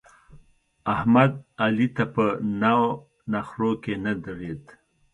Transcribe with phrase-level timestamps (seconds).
[0.93, 2.25] احمد؛ علي ته په
[2.61, 2.79] نو
[3.31, 4.63] نخرو کې نه درېد.